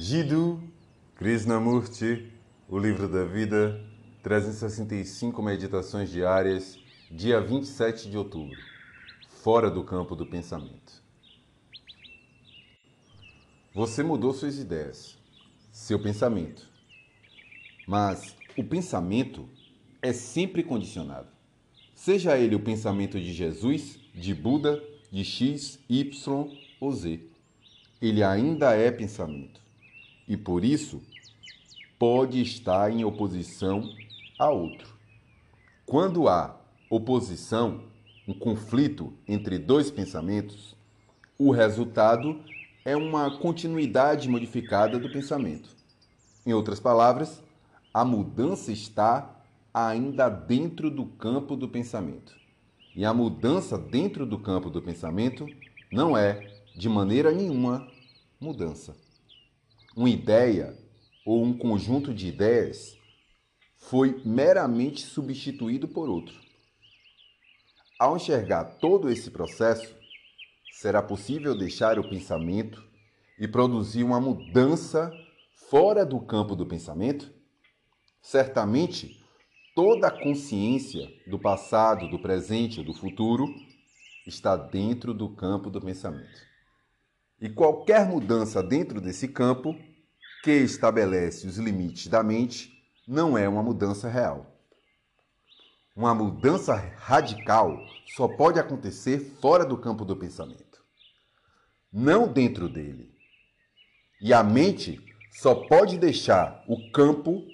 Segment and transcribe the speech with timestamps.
[0.00, 0.62] Jiddu
[1.16, 2.30] Krishnamurti,
[2.68, 3.84] O Livro da Vida,
[4.22, 6.78] 365 Meditações Diárias,
[7.10, 8.56] dia 27 de outubro.
[9.42, 11.02] Fora do campo do pensamento.
[13.74, 15.18] Você mudou suas ideias,
[15.72, 16.70] seu pensamento.
[17.84, 19.48] Mas o pensamento
[20.00, 21.26] é sempre condicionado.
[21.92, 24.80] Seja ele o pensamento de Jesus, de Buda,
[25.10, 27.20] de X, Y ou Z.
[28.00, 29.66] Ele ainda é pensamento
[30.28, 31.02] e por isso
[31.98, 33.90] pode estar em oposição
[34.38, 34.94] a outro.
[35.86, 36.54] Quando há
[36.90, 37.82] oposição,
[38.26, 40.76] um conflito entre dois pensamentos,
[41.38, 42.40] o resultado
[42.84, 45.70] é uma continuidade modificada do pensamento.
[46.46, 47.42] Em outras palavras,
[47.92, 49.34] a mudança está
[49.72, 52.36] ainda dentro do campo do pensamento.
[52.94, 55.46] E a mudança dentro do campo do pensamento
[55.90, 57.88] não é, de maneira nenhuma,
[58.40, 58.94] mudança
[59.98, 60.78] uma ideia
[61.26, 62.96] ou um conjunto de ideias
[63.76, 66.40] foi meramente substituído por outro.
[67.98, 69.92] Ao enxergar todo esse processo,
[70.70, 72.80] será possível deixar o pensamento
[73.40, 75.10] e produzir uma mudança
[75.68, 77.32] fora do campo do pensamento?
[78.22, 79.20] Certamente,
[79.74, 83.52] toda a consciência do passado, do presente e do futuro
[84.24, 86.46] está dentro do campo do pensamento.
[87.40, 89.76] E qualquer mudança dentro desse campo
[90.42, 92.72] que estabelece os limites da mente
[93.06, 94.58] não é uma mudança real.
[95.94, 97.78] Uma mudança radical
[98.16, 100.84] só pode acontecer fora do campo do pensamento,
[101.92, 103.14] não dentro dele.
[104.20, 105.00] E a mente
[105.30, 107.44] só pode deixar o campo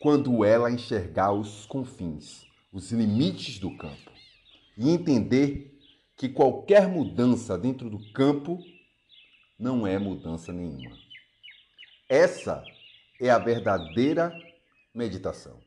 [0.00, 4.10] quando ela enxergar os confins, os limites do campo
[4.76, 5.78] e entender
[6.16, 8.58] que qualquer mudança dentro do campo
[9.58, 10.96] não é mudança nenhuma.
[12.08, 12.64] Essa
[13.20, 14.32] é a verdadeira
[14.94, 15.60] meditação.